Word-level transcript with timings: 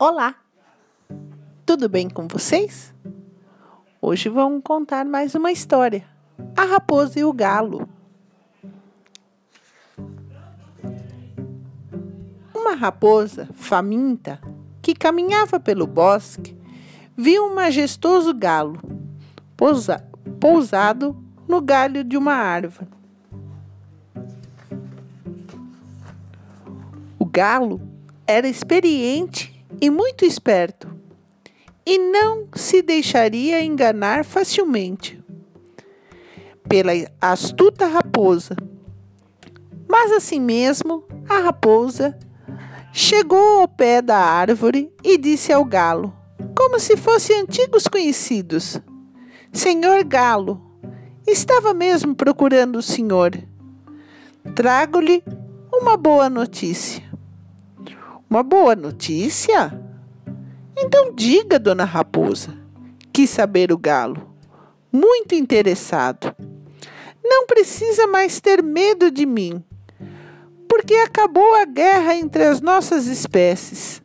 Olá! 0.00 0.36
Tudo 1.66 1.88
bem 1.88 2.08
com 2.08 2.28
vocês? 2.28 2.94
Hoje 4.00 4.28
vamos 4.28 4.62
contar 4.62 5.04
mais 5.04 5.34
uma 5.34 5.50
história: 5.50 6.06
A 6.56 6.62
Raposa 6.62 7.18
e 7.18 7.24
o 7.24 7.32
Galo. 7.32 7.88
Uma 12.54 12.76
raposa 12.76 13.48
faminta 13.54 14.40
que 14.80 14.94
caminhava 14.94 15.58
pelo 15.58 15.84
bosque 15.84 16.56
viu 17.16 17.46
um 17.46 17.54
majestoso 17.56 18.32
galo 18.32 18.78
pousa, 19.56 20.08
pousado 20.38 21.16
no 21.48 21.60
galho 21.60 22.04
de 22.04 22.16
uma 22.16 22.34
árvore. 22.34 22.88
O 27.18 27.24
galo 27.24 27.80
era 28.28 28.46
experiente 28.46 29.57
e 29.80 29.90
muito 29.90 30.24
esperto, 30.24 30.88
e 31.86 31.98
não 31.98 32.48
se 32.54 32.82
deixaria 32.82 33.62
enganar 33.62 34.24
facilmente 34.24 35.22
pela 36.68 36.92
astuta 37.20 37.86
raposa. 37.86 38.54
Mas 39.88 40.12
assim 40.12 40.38
mesmo, 40.38 41.02
a 41.28 41.38
raposa 41.38 42.18
chegou 42.92 43.60
ao 43.60 43.68
pé 43.68 44.02
da 44.02 44.18
árvore 44.18 44.92
e 45.02 45.16
disse 45.16 45.52
ao 45.52 45.64
galo, 45.64 46.12
como 46.54 46.78
se 46.78 46.96
fossem 46.96 47.40
antigos 47.40 47.88
conhecidos: 47.88 48.78
Senhor 49.52 50.04
Galo, 50.04 50.60
estava 51.26 51.72
mesmo 51.72 52.14
procurando 52.14 52.76
o 52.76 52.82
senhor. 52.82 53.32
Trago-lhe 54.54 55.22
uma 55.72 55.96
boa 55.96 56.28
notícia. 56.28 57.07
Uma 58.30 58.42
boa 58.42 58.76
notícia? 58.76 59.72
Então 60.76 61.14
diga, 61.14 61.58
dona 61.58 61.86
Raposa, 61.86 62.54
quis 63.10 63.30
saber 63.30 63.72
o 63.72 63.78
galo, 63.78 64.36
muito 64.92 65.34
interessado. 65.34 66.36
Não 67.24 67.46
precisa 67.46 68.06
mais 68.06 68.38
ter 68.38 68.62
medo 68.62 69.10
de 69.10 69.24
mim, 69.24 69.64
porque 70.68 70.94
acabou 70.96 71.54
a 71.54 71.64
guerra 71.64 72.16
entre 72.16 72.44
as 72.44 72.60
nossas 72.60 73.06
espécies. 73.06 74.02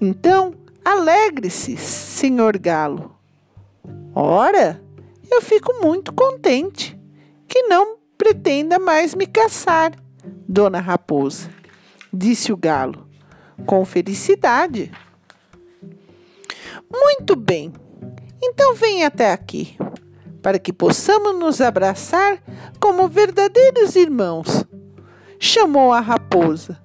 Então, 0.00 0.54
alegre-se, 0.84 1.76
senhor 1.76 2.56
galo. 2.56 3.12
Ora, 4.14 4.80
eu 5.28 5.42
fico 5.42 5.74
muito 5.82 6.12
contente 6.12 6.96
que 7.48 7.64
não 7.64 7.96
pretenda 8.16 8.78
mais 8.78 9.16
me 9.16 9.26
caçar, 9.26 9.96
dona 10.48 10.78
Raposa, 10.78 11.50
disse 12.12 12.52
o 12.52 12.56
galo 12.56 13.05
com 13.64 13.84
felicidade. 13.84 14.90
Muito 16.90 17.34
bem, 17.34 17.72
então 18.42 18.74
venha 18.74 19.06
até 19.06 19.32
aqui, 19.32 19.76
para 20.42 20.58
que 20.58 20.72
possamos 20.72 21.38
nos 21.38 21.60
abraçar 21.60 22.42
como 22.80 23.08
verdadeiros 23.08 23.96
irmãos. 23.96 24.64
Chamou 25.38 25.92
a 25.92 26.00
raposa. 26.00 26.80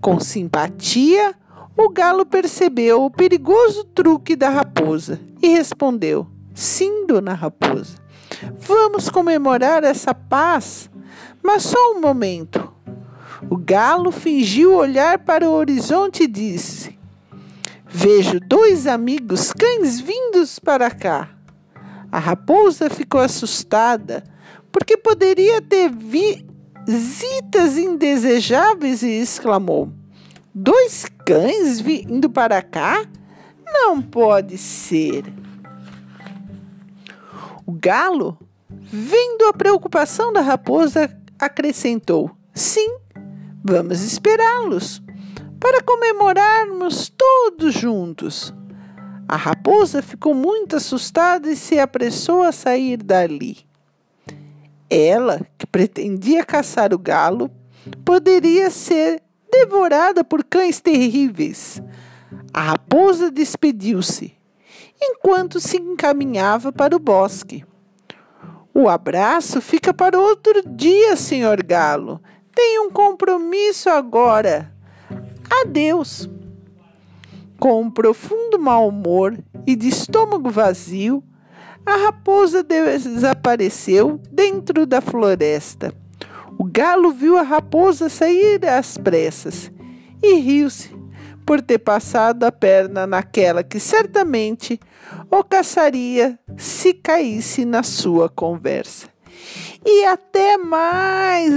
Com 0.00 0.20
simpatia, 0.20 1.34
o 1.76 1.88
galo 1.88 2.24
percebeu 2.24 3.04
o 3.04 3.10
perigoso 3.10 3.84
truque 3.84 4.36
da 4.36 4.48
raposa 4.48 5.20
e 5.42 5.48
respondeu: 5.48 6.26
Sim, 6.54 7.06
dona 7.06 7.34
raposa. 7.34 7.96
Vamos 8.58 9.08
comemorar 9.08 9.84
essa 9.84 10.14
paz, 10.14 10.90
mas 11.42 11.62
só 11.62 11.92
um 11.92 12.00
momento. 12.00 12.67
O 13.50 13.56
galo 13.56 14.10
fingiu 14.10 14.74
olhar 14.74 15.20
para 15.20 15.48
o 15.48 15.52
horizonte 15.52 16.24
e 16.24 16.26
disse: 16.26 16.98
Vejo 17.86 18.38
dois 18.40 18.86
amigos 18.86 19.52
cães 19.52 19.98
vindos 19.98 20.58
para 20.58 20.90
cá. 20.90 21.30
A 22.12 22.18
raposa 22.18 22.90
ficou 22.90 23.20
assustada, 23.20 24.22
porque 24.70 24.96
poderia 24.96 25.62
ter 25.62 25.90
visitas 25.90 27.78
indesejáveis 27.78 29.02
e 29.02 29.20
exclamou: 29.20 29.90
Dois 30.54 31.06
cães 31.24 31.80
vindo 31.80 32.28
para 32.28 32.60
cá? 32.60 33.06
Não 33.64 34.02
pode 34.02 34.58
ser. 34.58 35.24
O 37.64 37.72
galo, 37.72 38.38
vendo 38.68 39.46
a 39.46 39.52
preocupação 39.54 40.32
da 40.32 40.42
raposa, 40.42 41.10
acrescentou: 41.38 42.30
Sim, 42.54 42.98
Vamos 43.68 44.00
esperá-los 44.00 45.02
para 45.60 45.82
comemorarmos 45.82 47.10
todos 47.10 47.74
juntos. 47.74 48.54
A 49.28 49.36
raposa 49.36 50.00
ficou 50.00 50.32
muito 50.32 50.76
assustada 50.76 51.50
e 51.50 51.54
se 51.54 51.78
apressou 51.78 52.42
a 52.42 52.50
sair 52.50 52.96
dali. 52.96 53.58
Ela, 54.88 55.46
que 55.58 55.66
pretendia 55.66 56.46
caçar 56.46 56.94
o 56.94 56.98
galo, 56.98 57.50
poderia 58.06 58.70
ser 58.70 59.22
devorada 59.52 60.24
por 60.24 60.42
cães 60.44 60.80
terríveis. 60.80 61.82
A 62.54 62.62
raposa 62.62 63.30
despediu-se, 63.30 64.34
enquanto 64.98 65.60
se 65.60 65.76
encaminhava 65.76 66.72
para 66.72 66.96
o 66.96 66.98
bosque. 66.98 67.66
O 68.72 68.88
abraço 68.88 69.60
fica 69.60 69.92
para 69.92 70.18
outro 70.18 70.62
dia, 70.66 71.16
senhor 71.16 71.62
galo, 71.62 72.18
tenho 72.58 72.88
um 72.88 72.90
compromisso 72.90 73.88
agora. 73.88 74.74
Adeus. 75.62 76.28
Com 77.56 77.82
um 77.82 77.90
profundo 77.90 78.58
mau 78.58 78.88
humor 78.88 79.38
e 79.64 79.76
de 79.76 79.88
estômago 79.88 80.50
vazio, 80.50 81.22
a 81.86 81.96
raposa 82.06 82.64
desapareceu 82.64 84.20
dentro 84.32 84.86
da 84.86 85.00
floresta. 85.00 85.94
O 86.58 86.64
galo 86.64 87.12
viu 87.12 87.38
a 87.38 87.42
raposa 87.42 88.08
sair 88.08 88.66
às 88.66 88.98
pressas 88.98 89.70
e 90.20 90.34
riu-se 90.34 90.90
por 91.46 91.62
ter 91.62 91.78
passado 91.78 92.42
a 92.42 92.50
perna 92.50 93.06
naquela 93.06 93.62
que 93.62 93.78
certamente 93.78 94.80
o 95.30 95.44
caçaria 95.44 96.36
se 96.56 96.92
caísse 96.92 97.64
na 97.64 97.84
sua 97.84 98.28
conversa. 98.28 99.06
E 99.86 100.04
até 100.06 100.58
mais! 100.58 101.52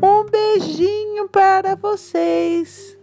Um 0.00 0.24
beijinho 0.24 1.26
para 1.28 1.74
vocês. 1.74 2.98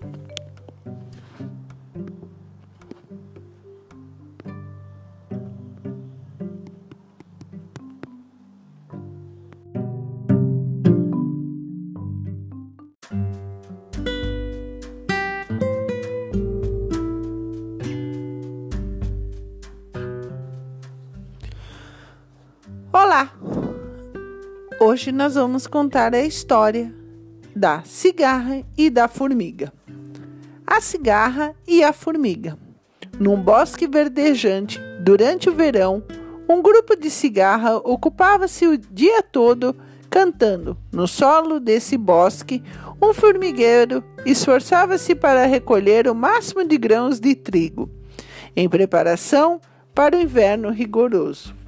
Olá! 22.91 23.31
Hoje 24.85 25.13
nós 25.13 25.35
vamos 25.35 25.65
contar 25.65 26.13
a 26.13 26.25
história 26.25 26.93
da 27.55 27.83
cigarra 27.85 28.65
e 28.77 28.89
da 28.89 29.07
formiga. 29.07 29.71
A 30.67 30.81
cigarra 30.81 31.55
e 31.65 31.81
a 31.81 31.93
formiga. 31.93 32.59
Num 33.17 33.41
bosque 33.41 33.87
verdejante, 33.87 34.81
durante 34.99 35.49
o 35.49 35.55
verão, 35.55 36.03
um 36.49 36.61
grupo 36.61 36.97
de 36.97 37.09
cigarra 37.09 37.77
ocupava-se 37.77 38.67
o 38.67 38.77
dia 38.77 39.23
todo 39.23 39.73
cantando. 40.09 40.77
No 40.91 41.07
solo 41.07 41.61
desse 41.61 41.97
bosque, 41.97 42.61
um 43.01 43.13
formigueiro 43.13 44.03
esforçava-se 44.25 45.15
para 45.15 45.45
recolher 45.45 46.09
o 46.09 46.13
máximo 46.13 46.67
de 46.67 46.77
grãos 46.77 47.21
de 47.21 47.35
trigo, 47.35 47.89
em 48.53 48.67
preparação 48.67 49.61
para 49.95 50.17
o 50.17 50.19
inverno 50.19 50.71
rigoroso. 50.71 51.62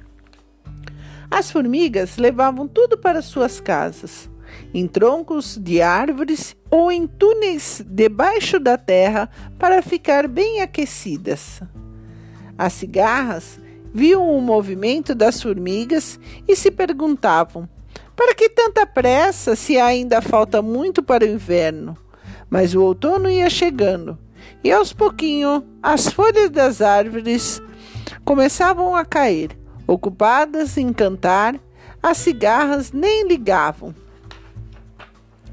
As 1.30 1.50
formigas 1.50 2.16
levavam 2.16 2.68
tudo 2.68 2.96
para 2.96 3.20
suas 3.20 3.60
casas, 3.60 4.30
em 4.72 4.86
troncos 4.86 5.58
de 5.60 5.82
árvores 5.82 6.56
ou 6.70 6.90
em 6.90 7.06
túneis 7.06 7.82
debaixo 7.86 8.60
da 8.60 8.78
terra 8.78 9.28
para 9.58 9.82
ficar 9.82 10.28
bem 10.28 10.60
aquecidas. 10.60 11.60
As 12.56 12.72
cigarras 12.72 13.60
viam 13.92 14.30
o 14.30 14.40
movimento 14.40 15.14
das 15.14 15.42
formigas 15.42 16.18
e 16.46 16.54
se 16.54 16.70
perguntavam: 16.70 17.68
para 18.14 18.34
que 18.34 18.48
tanta 18.48 18.86
pressa 18.86 19.56
se 19.56 19.78
ainda 19.78 20.22
falta 20.22 20.62
muito 20.62 21.02
para 21.02 21.24
o 21.24 21.28
inverno? 21.28 21.96
Mas 22.48 22.74
o 22.74 22.82
outono 22.82 23.28
ia 23.28 23.50
chegando 23.50 24.16
e 24.62 24.70
aos 24.70 24.92
pouquinhos 24.92 25.62
as 25.82 26.08
folhas 26.08 26.50
das 26.50 26.80
árvores 26.80 27.60
começavam 28.24 28.94
a 28.94 29.04
cair 29.04 29.65
Ocupadas 29.86 30.76
em 30.76 30.92
cantar, 30.92 31.54
as 32.02 32.18
cigarras 32.18 32.92
nem 32.92 33.26
ligavam. 33.26 33.94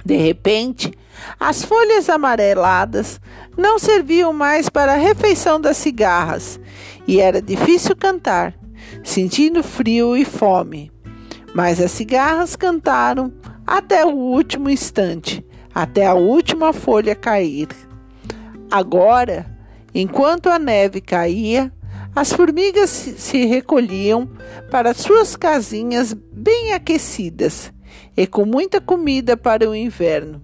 De 0.06 0.18
repente, 0.18 0.92
As 1.40 1.64
folhas 1.64 2.10
amareladas 2.10 3.20
não 3.58 3.78
serviam 3.78 4.34
mais 4.34 4.70
para 4.70 4.94
a 4.94 4.98
refeição 4.98 5.60
das 5.60 5.78
cigarras 5.78 6.60
e 7.08 7.20
era 7.20 7.42
difícil 7.42 7.96
cantar, 7.96 8.54
sentindo 9.04 9.64
frio 9.64 10.16
e 10.16 10.26
fome. 10.26 10.92
Mas 11.54 11.80
as 11.80 11.92
cigarras 11.92 12.56
cantaram 12.56 13.32
até 13.66 14.06
o 14.06 14.10
último 14.10 14.70
instante, 14.70 15.46
até 15.74 16.06
a 16.06 16.14
última 16.14 16.74
folha 16.74 17.16
cair. 17.16 17.68
Agora, 18.72 19.46
enquanto 19.94 20.50
a 20.50 20.58
neve 20.58 21.00
caía, 21.00 21.72
as 22.16 22.32
formigas 22.32 22.90
se 22.90 23.46
recolhiam 23.46 24.30
para 24.70 24.94
suas 24.94 25.36
casinhas 25.36 26.14
bem 26.14 26.74
aquecidas 26.74 27.74
e 28.16 28.28
com 28.28 28.46
muita 28.46 28.80
comida 28.80 29.36
para 29.36 29.70
o 29.70 29.76
inverno. 29.76 30.42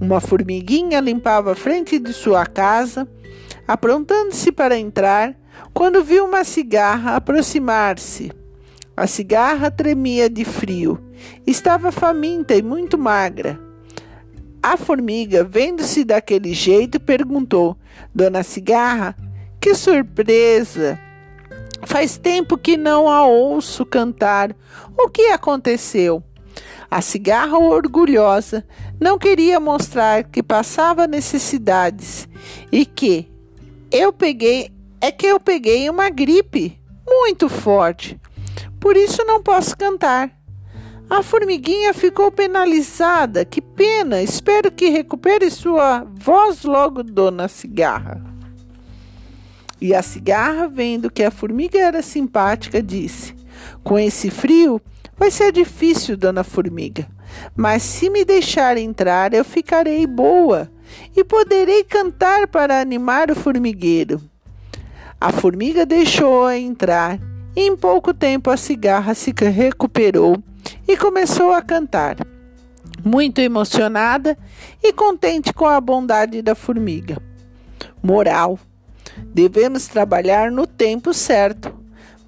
Uma 0.00 0.20
formiguinha 0.20 1.00
limpava 1.00 1.52
a 1.52 1.54
frente 1.54 1.98
de 1.98 2.12
sua 2.12 2.44
casa, 2.44 3.08
aprontando-se 3.66 4.52
para 4.52 4.76
entrar, 4.76 5.34
quando 5.72 6.04
viu 6.04 6.26
uma 6.26 6.44
cigarra 6.44 7.16
aproximar-se. 7.16 8.32
A 8.96 9.06
cigarra 9.06 9.70
tremia 9.70 10.28
de 10.28 10.44
frio, 10.44 10.98
estava 11.46 11.92
faminta 11.92 12.54
e 12.54 12.62
muito 12.62 12.98
magra. 12.98 13.58
A 14.62 14.76
formiga, 14.76 15.44
vendo-se 15.44 16.04
daquele 16.04 16.52
jeito, 16.52 16.98
perguntou: 16.98 17.76
Dona 18.14 18.42
Cigarra, 18.42 19.14
que 19.66 19.74
surpresa! 19.74 20.96
Faz 21.82 22.16
tempo 22.16 22.56
que 22.56 22.76
não 22.76 23.08
a 23.08 23.26
ouço 23.26 23.84
cantar. 23.84 24.54
O 24.96 25.08
que 25.08 25.32
aconteceu? 25.32 26.22
A 26.88 27.00
cigarra 27.00 27.58
orgulhosa 27.58 28.64
não 29.00 29.18
queria 29.18 29.58
mostrar 29.58 30.22
que 30.22 30.40
passava 30.40 31.08
necessidades 31.08 32.28
e 32.70 32.86
que 32.86 33.28
eu 33.90 34.12
peguei 34.12 34.70
é 35.00 35.10
que 35.10 35.26
eu 35.26 35.40
peguei 35.40 35.90
uma 35.90 36.10
gripe 36.10 36.80
muito 37.04 37.48
forte. 37.48 38.20
Por 38.78 38.96
isso 38.96 39.24
não 39.24 39.42
posso 39.42 39.76
cantar. 39.76 40.30
A 41.10 41.24
formiguinha 41.24 41.92
ficou 41.92 42.30
penalizada. 42.30 43.44
Que 43.44 43.60
pena! 43.60 44.22
Espero 44.22 44.70
que 44.70 44.90
recupere 44.90 45.50
sua 45.50 46.06
voz 46.14 46.62
logo, 46.62 47.02
dona 47.02 47.48
cigarra. 47.48 48.35
E 49.80 49.94
a 49.94 50.02
cigarra, 50.02 50.68
vendo 50.68 51.10
que 51.10 51.22
a 51.22 51.30
formiga 51.30 51.78
era 51.78 52.02
simpática, 52.02 52.82
disse: 52.82 53.34
Com 53.82 53.98
esse 53.98 54.30
frio, 54.30 54.80
vai 55.16 55.30
ser 55.30 55.52
difícil, 55.52 56.16
dona 56.16 56.42
formiga. 56.42 57.06
Mas 57.54 57.82
se 57.82 58.08
me 58.08 58.24
deixar 58.24 58.78
entrar, 58.78 59.34
eu 59.34 59.44
ficarei 59.44 60.06
boa 60.06 60.70
e 61.14 61.22
poderei 61.22 61.84
cantar 61.84 62.46
para 62.46 62.80
animar 62.80 63.30
o 63.30 63.34
formigueiro. 63.34 64.20
A 65.20 65.32
formiga 65.32 65.84
deixou-a 65.84 66.56
entrar 66.56 67.18
e 67.54 67.60
em 67.60 67.76
pouco 67.76 68.12
tempo 68.12 68.50
a 68.50 68.56
cigarra 68.56 69.14
se 69.14 69.32
recuperou 69.32 70.36
e 70.86 70.96
começou 70.96 71.52
a 71.52 71.62
cantar, 71.62 72.16
muito 73.04 73.40
emocionada 73.40 74.36
e 74.82 74.92
contente 74.92 75.52
com 75.52 75.66
a 75.66 75.80
bondade 75.80 76.42
da 76.42 76.54
formiga. 76.54 77.20
Moral: 78.02 78.58
devemos 79.32 79.86
trabalhar 79.88 80.50
no 80.50 80.66
tempo 80.66 81.12
certo 81.12 81.74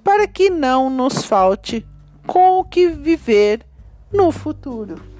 para 0.03 0.27
que 0.27 0.49
não 0.49 0.89
nos 0.89 1.23
falte 1.23 1.85
com 2.25 2.59
o 2.59 2.63
que 2.63 2.87
viver 2.87 3.65
no 4.11 4.31
futuro. 4.31 5.18